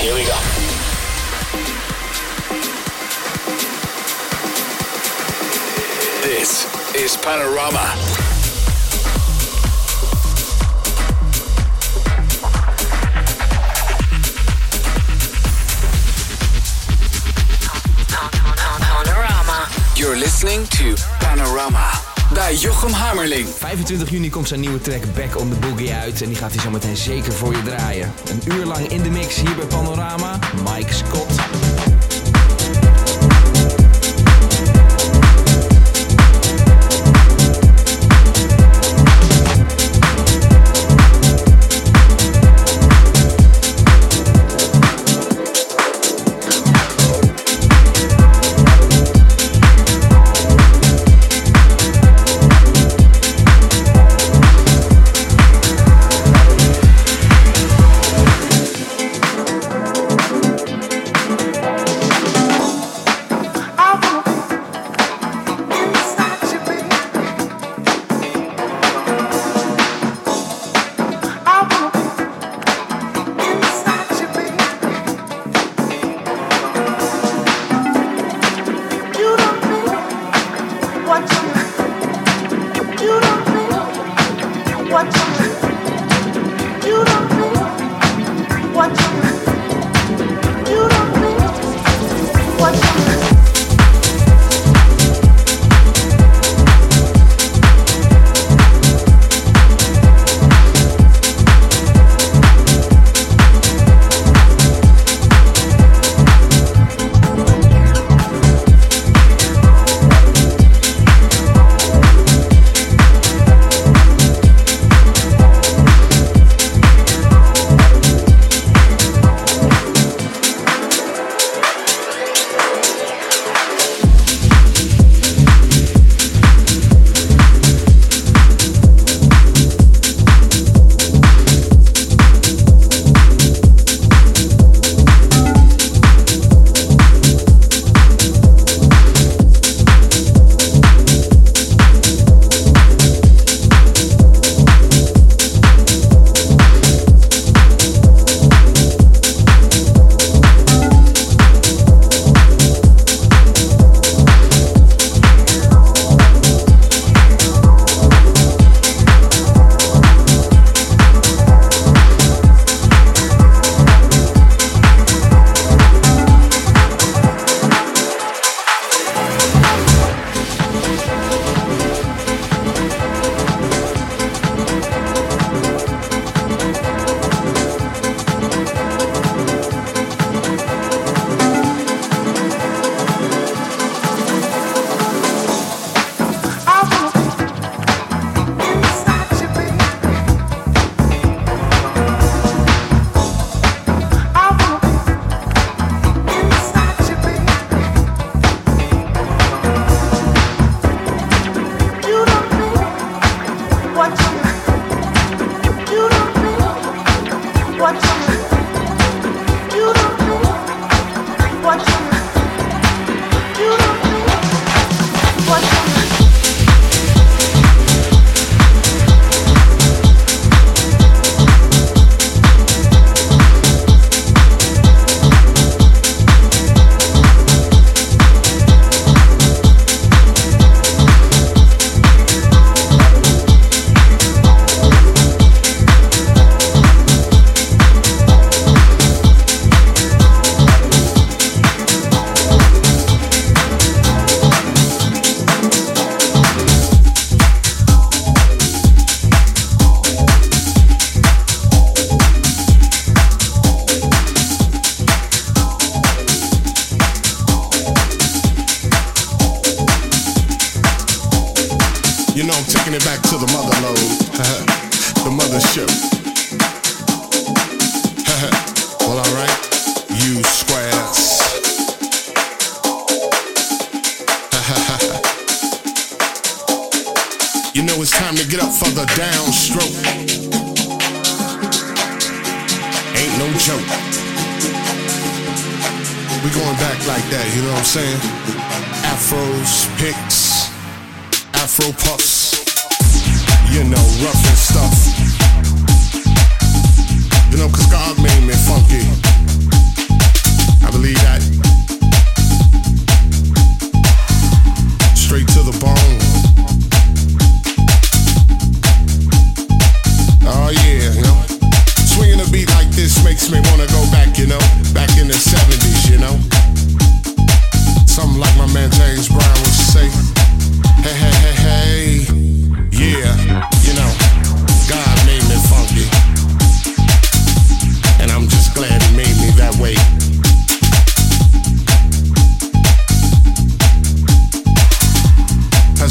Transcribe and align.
Here 0.00 0.14
we 0.14 0.24
go. 0.24 0.38
This 6.22 6.94
is 6.94 7.16
Panorama. 7.16 7.96
Panorama. 18.78 19.68
You're 19.96 20.16
listening 20.16 20.66
to 20.66 20.94
Panorama 21.18 22.07
bij 22.32 22.54
Jochem 22.54 22.92
Hammerling. 22.92 23.48
25 23.48 24.10
juni 24.10 24.30
komt 24.30 24.48
zijn 24.48 24.60
nieuwe 24.60 24.80
track 24.80 25.02
Back 25.14 25.40
on 25.40 25.50
the 25.50 25.56
Boogie 25.58 25.92
uit 25.92 26.22
en 26.22 26.28
die 26.28 26.36
gaat 26.36 26.52
hij 26.52 26.62
zo 26.62 26.70
meteen 26.70 26.96
zeker 26.96 27.32
voor 27.32 27.52
je 27.52 27.62
draaien. 27.62 28.12
Een 28.30 28.52
uur 28.54 28.64
lang 28.64 28.88
in 28.88 29.02
de 29.02 29.10
mix 29.10 29.36
hier 29.36 29.54
bij 29.56 29.66
Panorama, 29.66 30.38
Mike 30.64 30.94
Scott. 30.94 31.67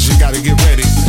You 0.08 0.18
gotta 0.18 0.40
get 0.40 0.64
ready. 0.64 1.07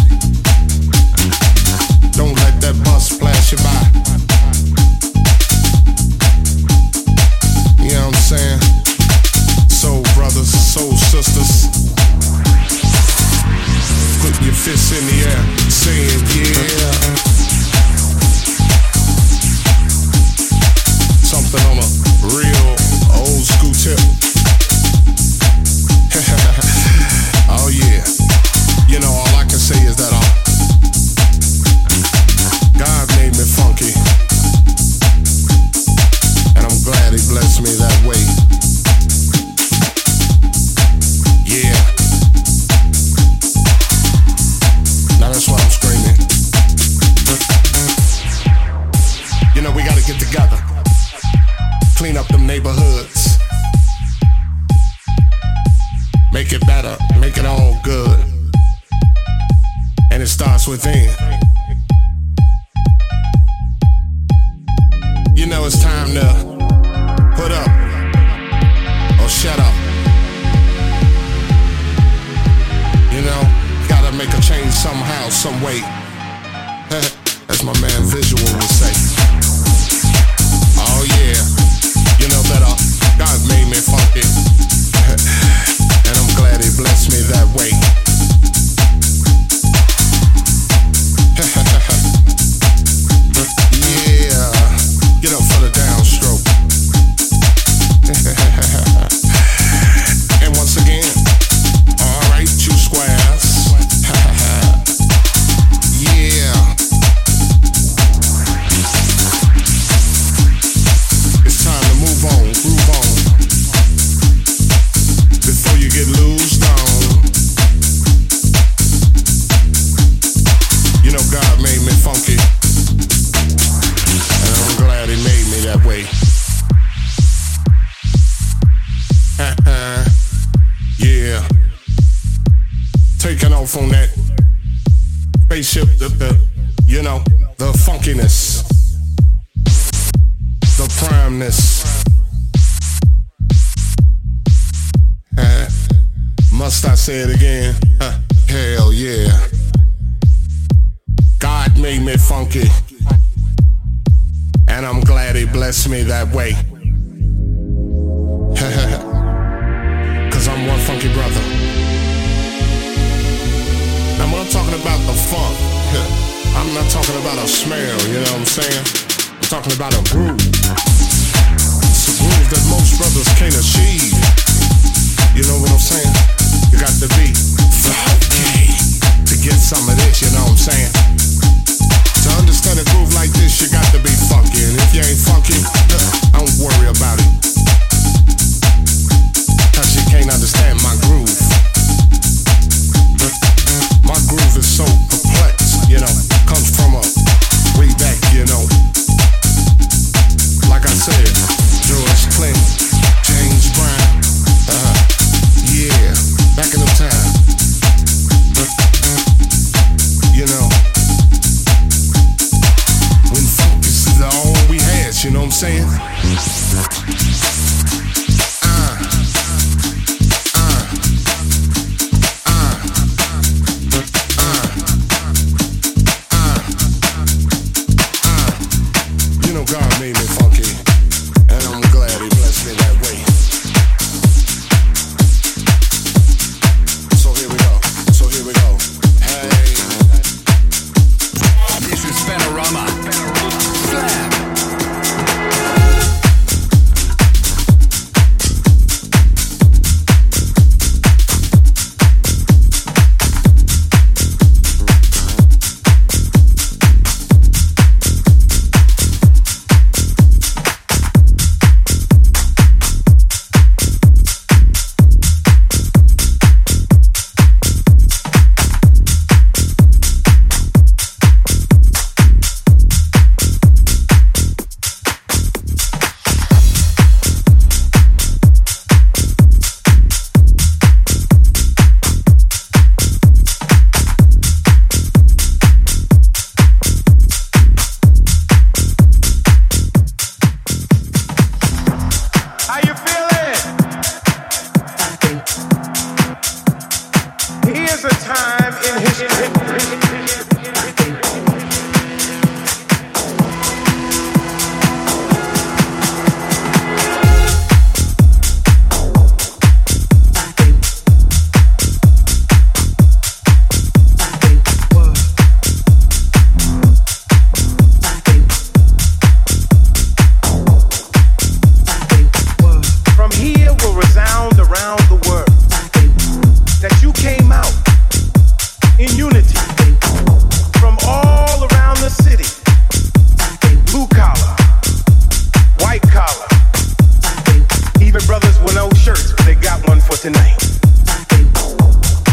Tonight. 340.22 340.58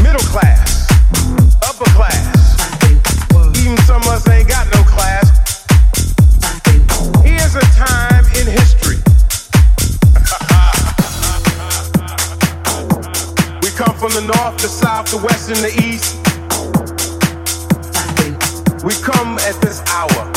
Middle 0.03 0.27
class, 0.27 0.91
upper 1.63 1.89
class, 1.95 2.59
even 3.61 3.77
some 3.87 4.03
of 4.03 4.09
us 4.09 4.29
ain't 4.29 4.49
got 4.49 4.67
no 4.75 4.83
class. 4.83 5.31
Here's 7.23 7.55
a 7.55 7.61
time 7.79 8.25
in 8.35 8.47
history. 8.51 8.97
we 13.63 13.71
come 13.77 13.95
from 13.95 14.11
the 14.19 14.23
north, 14.35 14.59
the 14.61 14.69
south, 14.69 15.09
the 15.13 15.19
west, 15.19 15.51
and 15.51 15.59
the 15.59 15.73
east. 15.87 16.17
We 18.83 18.95
come 18.95 19.39
at 19.47 19.61
this 19.61 19.81
hour. 19.87 20.33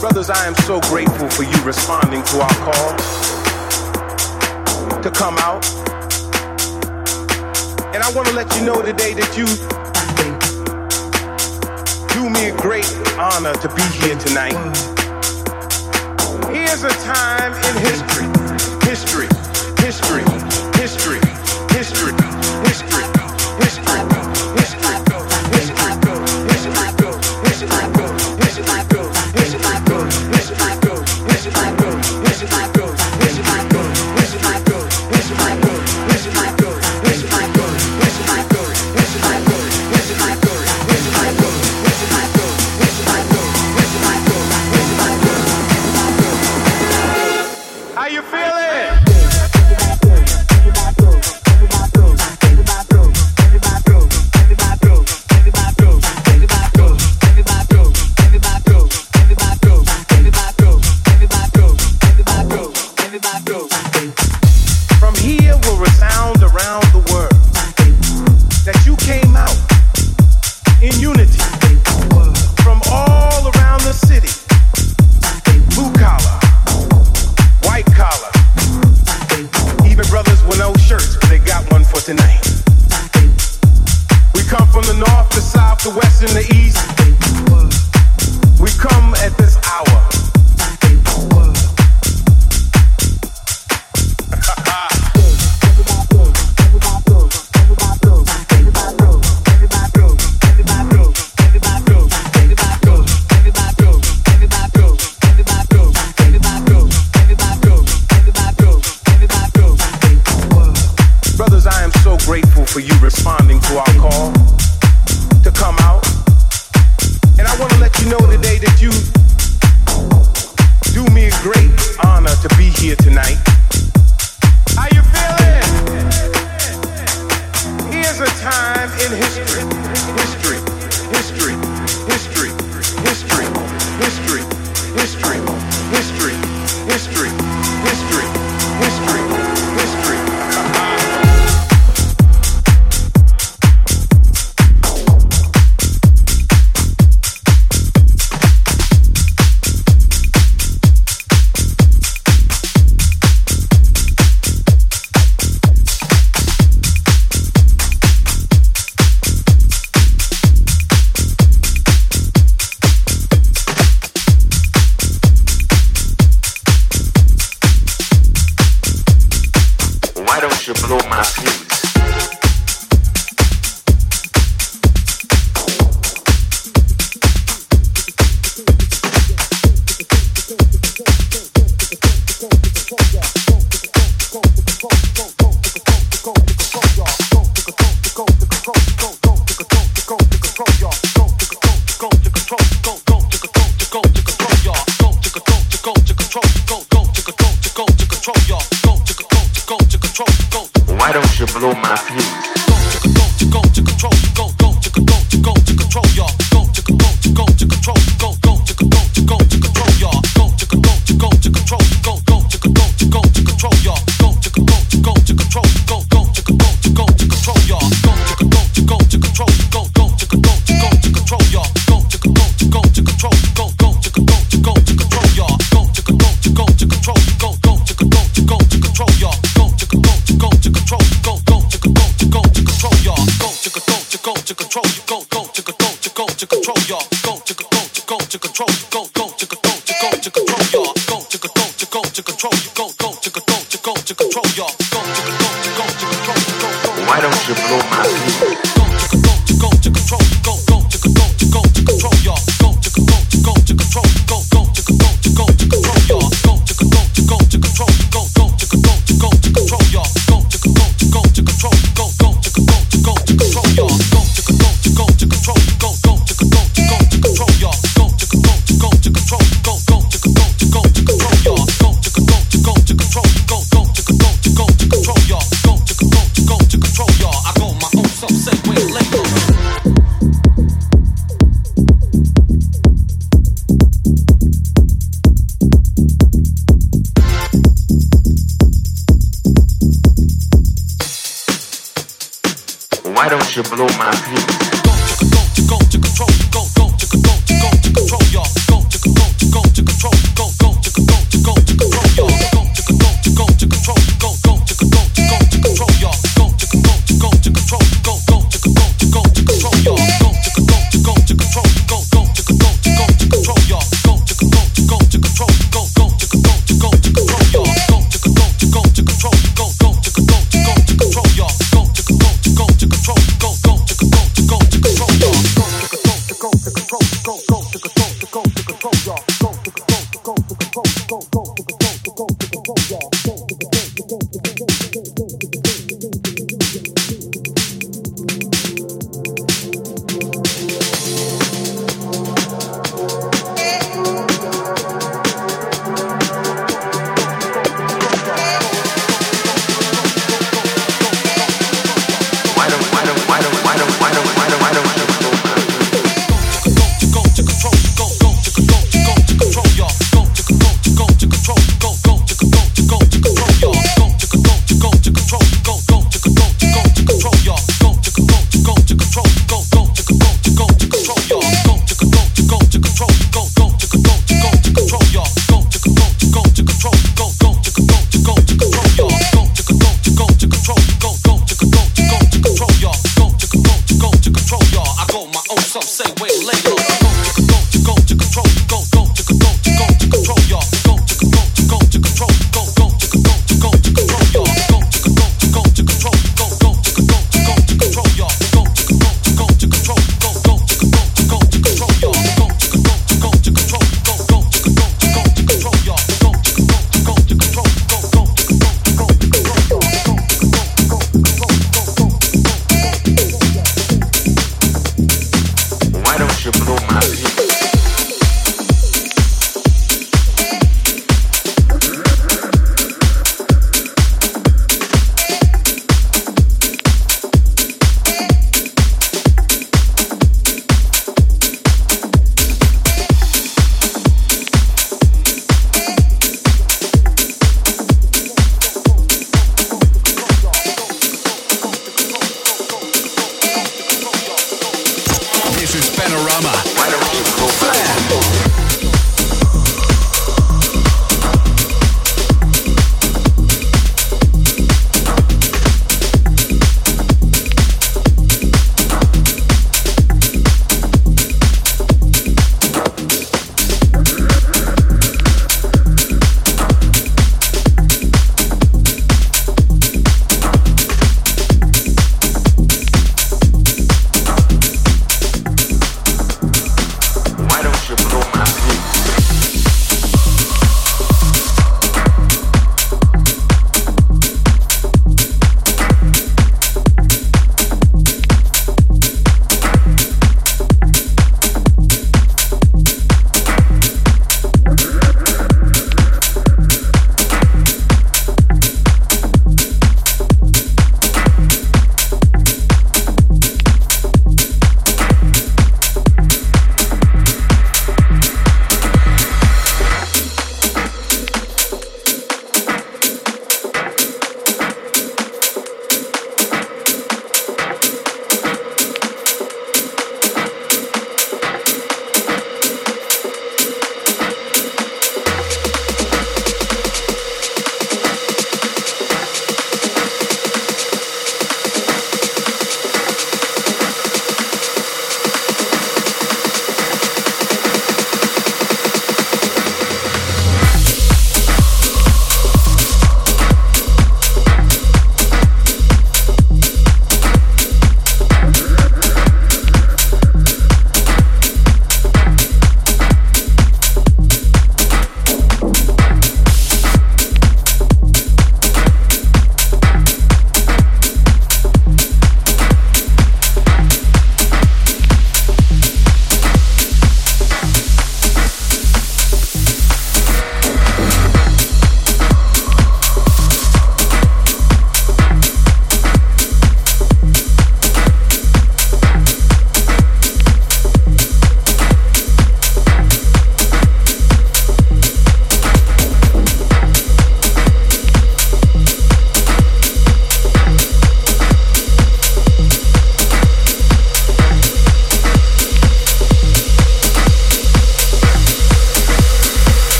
Brothers, 0.00 0.28
I 0.28 0.46
am 0.46 0.56
so 0.66 0.80
grateful 0.80 1.30
for 1.30 1.44
you 1.44 1.64
responding 1.64 2.24
to 2.24 2.40
our 2.40 2.54
call 2.54 2.96
to 5.02 5.10
come 5.10 5.36
out. 5.38 5.64
And 7.94 8.02
I 8.02 8.12
want 8.14 8.28
to 8.28 8.34
let 8.34 8.54
you 8.56 8.66
know 8.66 8.82
today 8.82 9.14
that 9.14 9.32
you 9.36 9.46
do 12.12 12.28
me 12.28 12.50
a 12.50 12.56
great 12.56 12.84
honor 13.18 13.54
to 13.54 13.68
be 13.74 13.82
here 14.04 14.16
tonight. 14.16 14.52
Here's 16.52 16.84
a 16.84 16.90
time 17.00 17.52
in 17.54 17.74
history, 17.80 18.28
history, 18.84 19.28
history, 19.80 20.29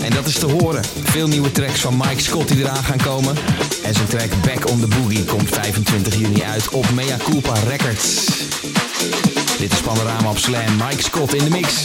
En 0.00 0.10
dat 0.10 0.26
is 0.26 0.38
te 0.38 0.46
horen. 0.46 0.84
Veel 1.02 1.28
nieuwe 1.28 1.52
tracks 1.52 1.80
van 1.80 1.96
Mike 1.96 2.22
Scott 2.22 2.48
die 2.48 2.58
eraan 2.58 2.84
gaan 2.84 3.02
komen. 3.02 3.36
En 3.82 3.94
zijn 3.94 4.06
track 4.06 4.30
Back 4.46 4.70
on 4.70 4.80
the 4.80 4.86
Boogie 4.86 5.24
komt 5.24 5.48
25 5.48 6.14
juni 6.14 6.42
uit 6.42 6.68
op 6.68 6.90
Mea 6.90 7.16
Culpa 7.16 7.54
Records. 7.68 8.24
Dit 9.58 9.72
is 9.72 9.80
Panorama 9.80 10.30
op 10.30 10.38
Slam. 10.38 10.76
Mike 10.76 11.02
Scott 11.02 11.34
in 11.34 11.44
de 11.44 11.50
mix. 11.50 11.84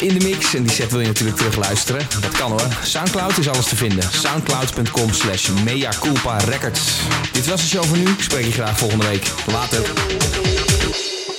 In 0.00 0.18
de 0.18 0.24
mix. 0.24 0.54
En 0.54 0.62
die 0.62 0.72
set 0.72 0.90
wil 0.90 1.00
je 1.00 1.06
natuurlijk 1.06 1.36
terugluisteren. 1.36 2.06
Dat 2.20 2.32
kan 2.32 2.50
hoor. 2.50 2.68
Soundcloud 2.82 3.38
is 3.38 3.48
alles 3.48 3.66
te 3.66 3.76
vinden. 3.76 4.04
Soundcloud.com 4.12 5.12
slash 5.12 5.48
Mea 5.64 5.90
Culpa 6.00 6.36
Records. 6.36 6.80
Dit 7.32 7.46
was 7.46 7.60
de 7.60 7.66
show 7.66 7.84
voor 7.84 7.96
nu. 7.96 8.08
Ik 8.08 8.22
spreek 8.22 8.44
je 8.44 8.52
graag 8.52 8.78
volgende 8.78 9.06
week. 9.06 9.26
Later. 9.46 10.41